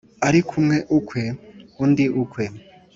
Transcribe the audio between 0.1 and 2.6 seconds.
ariko umwe ukwe, undi ukwe